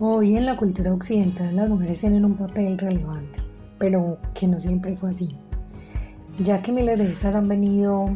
Hoy 0.00 0.36
en 0.36 0.46
la 0.46 0.56
cultura 0.56 0.94
occidental 0.94 1.56
las 1.56 1.68
mujeres 1.68 1.98
tienen 1.98 2.24
un 2.24 2.36
papel 2.36 2.78
relevante, 2.78 3.40
pero 3.78 4.18
que 4.32 4.46
no 4.46 4.60
siempre 4.60 4.96
fue 4.96 5.10
así, 5.10 5.36
ya 6.38 6.62
que 6.62 6.70
miles 6.70 7.00
de 7.00 7.10
estas 7.10 7.34
han 7.34 7.48
venido 7.48 8.14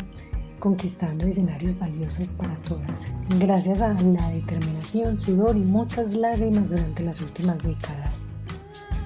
conquistando 0.61 1.27
escenarios 1.27 1.77
valiosos 1.77 2.29
para 2.29 2.55
todas, 2.59 3.09
gracias 3.41 3.81
a 3.81 3.95
la 3.95 4.29
determinación, 4.31 5.19
sudor 5.19 5.57
y 5.57 5.65
muchas 5.65 6.15
lágrimas 6.15 6.69
durante 6.69 7.03
las 7.03 7.21
últimas 7.21 7.59
décadas. 7.59 8.21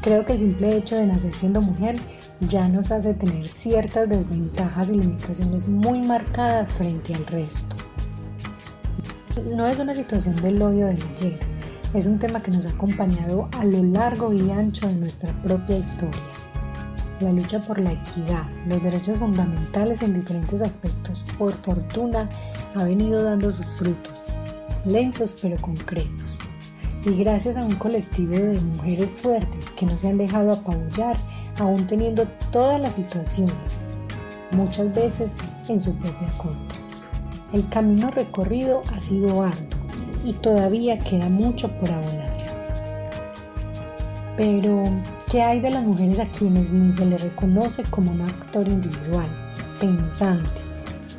Creo 0.02 0.27
que 0.27 0.34
el 0.34 0.40
simple 0.40 0.77
hecho 0.77 0.96
de 0.96 1.06
nacer 1.06 1.34
siendo 1.34 1.62
mujer 1.62 1.96
ya 2.40 2.68
nos 2.68 2.90
hace 2.90 3.14
tener 3.14 3.46
ciertas 3.46 4.06
desventajas 4.06 4.90
y 4.90 5.00
limitaciones 5.00 5.66
muy 5.66 6.02
marcadas 6.02 6.74
frente 6.74 7.14
al 7.14 7.24
resto. 7.24 7.74
No 9.50 9.66
es 9.66 9.79
una 9.79 9.94
situación 9.94 10.36
del 10.43 10.61
odio 10.61 10.88
del 10.88 11.02
ayer, 11.02 11.55
es 11.96 12.05
un 12.05 12.18
tema 12.18 12.43
que 12.43 12.50
nos 12.50 12.67
ha 12.67 12.71
acompañado 12.71 13.49
a 13.59 13.64
lo 13.64 13.82
largo 13.82 14.31
y 14.31 14.50
ancho 14.50 14.86
de 14.86 14.96
nuestra 14.96 15.32
propia 15.43 15.79
historia. 15.79 16.21
La 17.21 17.32
lucha 17.32 17.59
por 17.63 17.81
la 17.81 17.93
equidad, 17.93 18.45
los 18.69 18.82
derechos 18.82 19.19
fundamentales 19.19 20.03
en 20.03 20.13
diferentes 20.13 20.61
aspectos, 20.61 21.25
por 21.39 21.55
fortuna, 21.55 22.29
ha 22.75 22.85
venido 22.85 23.22
dando 23.22 23.50
sus 23.50 23.67
frutos, 23.67 24.25
lentos 24.85 25.39
pero 25.41 25.57
concretos. 25.57 26.39
Y 27.07 27.17
gracias 27.17 27.57
a 27.57 27.64
un 27.64 27.77
colectivo 27.77 28.35
de 28.35 28.61
mujeres 28.61 29.08
fuertes 29.08 29.71
que 29.71 29.86
no 29.86 29.97
se 29.97 30.08
han 30.08 30.19
dejado 30.19 30.53
apabullar, 30.53 31.17
aún 31.58 31.86
teniendo 31.86 32.27
todas 32.53 32.78
las 32.78 32.97
situaciones, 32.97 33.84
muchas 34.50 34.94
veces 34.94 35.33
en 35.69 35.81
su 35.81 35.94
propia 35.94 36.31
contra. 36.36 36.78
El 37.55 37.66
camino 37.70 38.08
recorrido 38.08 38.83
ha 38.92 38.98
sido 38.98 39.42
arduo 39.42 39.75
y 40.27 40.32
todavía 40.32 40.98
queda 40.98 41.28
mucho 41.28 41.70
por 41.78 41.88
abonar. 41.91 42.36
Pero, 44.36 44.82
¿qué 45.30 45.41
hay 45.41 45.60
de 45.60 45.70
las 45.70 45.84
mujeres 45.84 46.19
a 46.19 46.27
quienes 46.27 46.72
ni 46.72 46.92
se 46.92 47.06
les 47.06 47.20
reconoce 47.20 47.84
como 47.84 48.10
un 48.10 48.22
actor 48.22 48.66
individual, 48.66 49.28
pensante, 49.78 50.60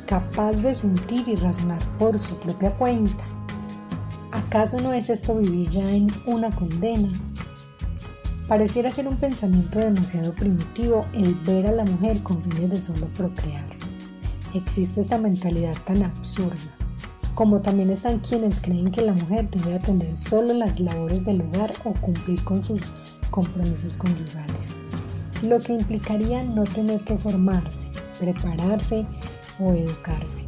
capaz 0.06 0.52
de 0.52 0.74
sentir 0.74 1.26
y 1.26 1.36
razonar 1.36 1.80
por 1.96 2.18
su 2.18 2.38
propia 2.38 2.70
cuenta? 2.76 3.24
¿Acaso 4.30 4.78
no 4.78 4.92
es 4.92 5.08
esto 5.08 5.36
vivir 5.36 5.68
ya 5.70 5.90
en 5.90 6.08
una 6.26 6.50
condena? 6.50 7.10
Pareciera 8.46 8.90
ser 8.90 9.08
un 9.08 9.16
pensamiento 9.16 9.78
demasiado 9.78 10.34
primitivo 10.34 11.06
el 11.14 11.34
ver 11.34 11.66
a 11.66 11.72
la 11.72 11.84
mujer 11.84 12.22
con 12.22 12.42
fines 12.42 12.70
de 12.70 12.80
solo 12.80 13.06
procrear. 13.14 13.64
Existe 14.54 15.00
esta 15.00 15.18
mentalidad 15.18 15.76
tan 15.84 16.02
absurda 16.02 16.77
como 17.38 17.62
también 17.62 17.90
están 17.90 18.18
quienes 18.18 18.60
creen 18.60 18.90
que 18.90 19.00
la 19.00 19.12
mujer 19.12 19.48
debe 19.48 19.76
atender 19.76 20.16
solo 20.16 20.52
las 20.54 20.80
labores 20.80 21.24
del 21.24 21.42
hogar 21.42 21.72
o 21.84 21.92
cumplir 21.92 22.42
con 22.42 22.64
sus 22.64 22.80
compromisos 23.30 23.96
conyugales, 23.96 24.70
lo 25.44 25.60
que 25.60 25.74
implicaría 25.74 26.42
no 26.42 26.64
tener 26.64 27.04
que 27.04 27.16
formarse, 27.16 27.90
prepararse 28.18 29.06
o 29.60 29.72
educarse. 29.72 30.46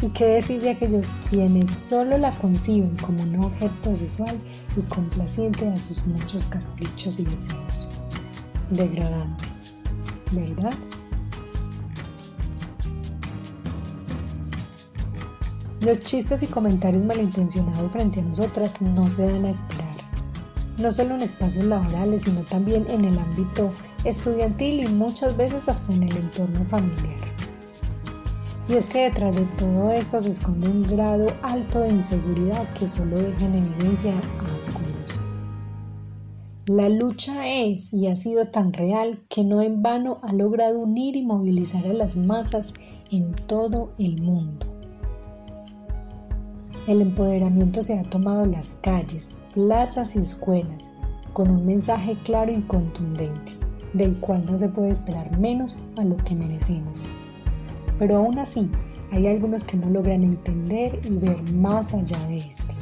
¿Y 0.00 0.10
qué 0.10 0.26
decir 0.26 0.60
de 0.60 0.70
aquellos 0.70 1.16
quienes 1.28 1.68
solo 1.76 2.16
la 2.16 2.30
conciben 2.30 2.96
como 2.98 3.24
un 3.24 3.34
objeto 3.46 3.92
sexual 3.92 4.38
y 4.76 4.82
complaciente 4.82 5.66
a 5.66 5.80
sus 5.80 6.06
muchos 6.06 6.46
caprichos 6.46 7.18
y 7.18 7.24
deseos? 7.24 7.88
Degradante, 8.70 9.48
¿verdad? 10.30 10.74
Los 15.80 16.00
chistes 16.00 16.42
y 16.42 16.46
comentarios 16.46 17.04
malintencionados 17.04 17.92
frente 17.92 18.20
a 18.20 18.24
nosotras 18.24 18.80
no 18.80 19.10
se 19.10 19.30
dan 19.30 19.44
a 19.44 19.50
esperar, 19.50 19.96
no 20.76 20.90
solo 20.90 21.14
en 21.14 21.22
espacios 21.22 21.66
laborales, 21.66 22.22
sino 22.22 22.40
también 22.42 22.86
en 22.88 23.04
el 23.04 23.18
ámbito 23.18 23.70
estudiantil 24.04 24.80
y 24.80 24.88
muchas 24.88 25.36
veces 25.36 25.68
hasta 25.68 25.92
en 25.92 26.02
el 26.04 26.16
entorno 26.16 26.64
familiar. 26.64 27.28
Y 28.68 28.74
es 28.74 28.88
que 28.88 29.04
detrás 29.04 29.34
de 29.34 29.44
todo 29.56 29.92
esto 29.92 30.20
se 30.20 30.30
esconde 30.30 30.68
un 30.68 30.82
grado 30.82 31.26
alto 31.42 31.80
de 31.80 31.90
inseguridad 31.90 32.68
que 32.74 32.86
solo 32.86 33.16
deja 33.16 33.46
en 33.46 33.54
evidencia 33.54 34.12
a. 34.12 34.48
La 36.68 36.90
lucha 36.90 37.48
es 37.48 37.94
y 37.94 38.08
ha 38.08 38.16
sido 38.16 38.48
tan 38.48 38.74
real 38.74 39.24
que 39.30 39.42
no 39.42 39.62
en 39.62 39.80
vano 39.80 40.18
ha 40.22 40.34
logrado 40.34 40.80
unir 40.80 41.16
y 41.16 41.22
movilizar 41.22 41.86
a 41.86 41.94
las 41.94 42.14
masas 42.16 42.74
en 43.10 43.32
todo 43.32 43.94
el 43.98 44.20
mundo. 44.20 44.77
El 46.88 47.02
empoderamiento 47.02 47.82
se 47.82 47.98
ha 47.98 48.02
tomado 48.02 48.46
las 48.46 48.70
calles, 48.80 49.36
plazas 49.52 50.16
y 50.16 50.20
escuelas 50.20 50.88
con 51.34 51.50
un 51.50 51.66
mensaje 51.66 52.16
claro 52.24 52.50
y 52.50 52.62
contundente, 52.62 53.52
del 53.92 54.18
cual 54.18 54.46
no 54.46 54.58
se 54.58 54.70
puede 54.70 54.92
esperar 54.92 55.38
menos 55.38 55.76
a 55.98 56.04
lo 56.04 56.16
que 56.16 56.34
merecemos. 56.34 56.98
Pero 57.98 58.16
aún 58.16 58.38
así, 58.38 58.70
hay 59.12 59.26
algunos 59.26 59.64
que 59.64 59.76
no 59.76 59.90
logran 59.90 60.22
entender 60.22 60.98
y 61.04 61.18
ver 61.18 61.42
más 61.52 61.92
allá 61.92 62.18
de 62.26 62.38
este. 62.38 62.74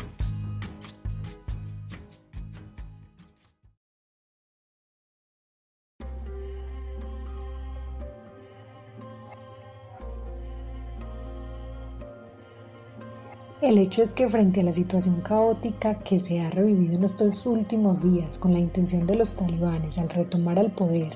El 13.67 13.79
hecho 13.79 14.01
es 14.01 14.13
que 14.13 14.29
frente 14.29 14.61
a 14.61 14.63
la 14.63 14.71
situación 14.71 15.23
caótica 15.23 15.99
que 15.99 16.21
se 16.21 16.41
ha 16.41 16.51
revivido 16.51 16.95
en 16.95 17.03
estos 17.03 17.47
últimos 17.47 18.01
días 18.01 18.39
con 18.39 18.53
la 18.53 18.61
intención 18.61 19.09
de 19.09 19.17
los 19.17 19.35
talibanes 19.35 19.99
al 19.99 20.09
retomar 20.09 20.61
al 20.61 20.71
poder 20.71 21.13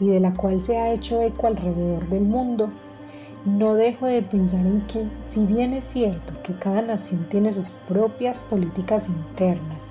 y 0.00 0.06
de 0.06 0.18
la 0.18 0.32
cual 0.32 0.62
se 0.62 0.78
ha 0.78 0.94
hecho 0.94 1.20
eco 1.20 1.46
alrededor 1.46 2.08
del 2.08 2.22
mundo, 2.22 2.70
no 3.44 3.74
dejo 3.74 4.06
de 4.06 4.22
pensar 4.22 4.64
en 4.64 4.80
que, 4.86 5.10
si 5.22 5.44
bien 5.44 5.74
es 5.74 5.84
cierto 5.84 6.32
que 6.42 6.58
cada 6.58 6.80
nación 6.80 7.28
tiene 7.28 7.52
sus 7.52 7.72
propias 7.86 8.40
políticas 8.40 9.10
internas 9.10 9.90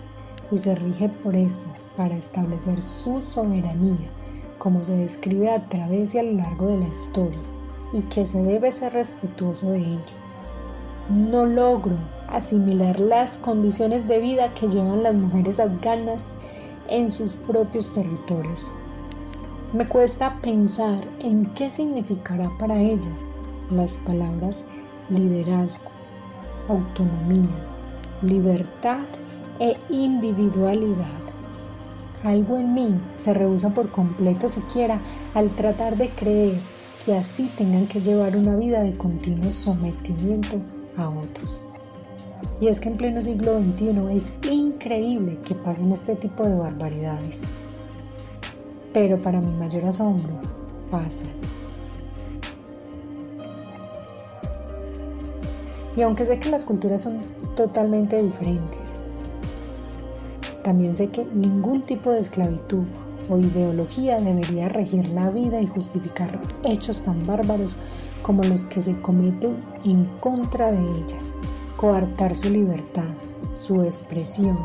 y 0.52 0.58
se 0.58 0.74
rige 0.74 1.10
por 1.10 1.36
estas 1.36 1.86
para 1.96 2.16
establecer 2.16 2.82
su 2.82 3.22
soberanía, 3.22 4.10
como 4.58 4.84
se 4.84 4.96
describe 4.96 5.52
a 5.52 5.70
través 5.70 6.16
y 6.16 6.18
a 6.18 6.24
lo 6.24 6.32
largo 6.32 6.70
de 6.70 6.80
la 6.80 6.88
historia, 6.88 7.44
y 7.94 8.02
que 8.02 8.26
se 8.26 8.42
debe 8.42 8.72
ser 8.72 8.94
respetuoso 8.94 9.70
de 9.70 9.82
ello, 9.82 10.19
no 11.10 11.46
logro 11.46 11.98
asimilar 12.28 13.00
las 13.00 13.38
condiciones 13.38 14.08
de 14.08 14.20
vida 14.20 14.54
que 14.54 14.68
llevan 14.68 15.04
las 15.04 15.16
mujeres 15.16 15.60
afganas 15.60 16.24
en 16.88 17.12
sus 17.12 17.36
propios 17.36 17.92
territorios. 17.92 18.72
Me 19.74 19.88
cuesta 19.88 20.40
pensar 20.42 21.00
en 21.20 21.48
qué 21.54 21.70
significará 21.70 22.50
para 22.60 22.80
ellas 22.80 23.26
las 23.72 23.98
palabras 23.98 24.66
liderazgo, 25.10 25.92
autonomía, 26.68 27.66
libertad 28.22 29.06
e 29.60 29.78
individualidad. 29.90 31.20
Algo 32.24 32.58
en 32.58 32.74
mí 32.74 33.02
se 33.14 33.34
rehúsa 33.34 33.74
por 33.74 33.92
completo 33.92 34.48
siquiera 34.48 35.00
al 35.34 35.50
tratar 35.52 35.98
de 35.98 36.10
creer 36.10 36.60
que 37.04 37.16
así 37.18 37.50
tengan 37.56 37.88
que 37.88 38.02
llevar 38.02 38.36
una 38.36 38.56
vida 38.56 38.82
de 38.82 38.94
continuo 38.94 39.52
sometimiento 39.52 40.60
otros. 41.08 41.62
Y 42.60 42.68
es 42.68 42.82
que 42.82 42.90
en 42.90 42.98
pleno 42.98 43.22
siglo 43.22 43.60
XXI 43.60 44.16
es 44.16 44.34
increíble 44.52 45.38
que 45.46 45.56
pasen 45.56 45.92
este 45.92 46.16
tipo 46.16 46.44
de 46.44 46.56
barbaridades. 46.56 47.46
Pero 48.94 49.18
para 49.20 49.40
mi 49.40 49.54
mayor 49.54 49.86
asombro, 49.86 50.34
pasa. 50.92 51.26
Y 55.96 56.02
aunque 56.02 56.26
sé 56.26 56.40
que 56.40 56.50
las 56.50 56.64
culturas 56.64 57.02
son 57.02 57.20
totalmente 57.56 58.22
diferentes, 58.22 58.94
también 60.64 60.96
sé 60.96 61.08
que 61.08 61.26
ningún 61.26 61.84
tipo 61.84 62.12
de 62.12 62.20
esclavitud 62.20 62.84
o 63.30 63.38
ideología 63.38 64.20
debería 64.20 64.70
regir 64.70 65.10
la 65.10 65.30
vida 65.30 65.62
y 65.62 65.68
justificar 65.68 66.40
hechos 66.64 67.04
tan 67.04 67.26
bárbaros 67.26 67.78
como 68.22 68.44
los 68.44 68.62
que 68.64 68.82
se 68.82 69.00
cometen 69.02 69.64
en 69.84 70.06
contra 70.20 70.72
de 70.72 70.80
ellas, 70.80 71.34
coartar 71.78 72.36
su 72.36 72.50
libertad, 72.50 73.10
su 73.56 73.84
expresión 73.84 74.58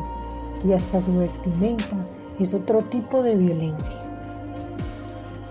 y 0.63 0.73
hasta 0.73 0.99
su 0.99 1.17
vestimenta 1.17 1.95
es 2.39 2.53
otro 2.53 2.81
tipo 2.81 3.23
de 3.23 3.35
violencia. 3.35 3.97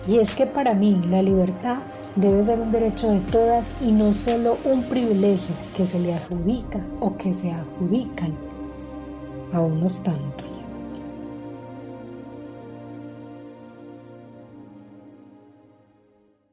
Y 0.07 0.19
es 0.19 0.35
que 0.35 0.47
para 0.47 0.75
mí 0.75 1.01
la 1.09 1.23
libertad 1.23 1.79
debe 2.17 2.45
ser 2.45 2.61
un 2.61 2.71
derecho 2.71 3.11
de 3.11 3.21
todas 3.21 3.73
y 3.81 3.93
no 3.93 4.13
solo 4.13 4.59
un 4.65 4.85
privilegio 4.85 5.55
que 5.77 5.85
se 5.85 5.99
le 5.99 6.15
adjudica 6.15 6.81
o 7.01 7.17
que 7.17 7.33
se 7.33 7.51
adjudican 7.51 8.35
a 9.53 9.61
unos 9.61 10.03
tantos. 10.03 10.65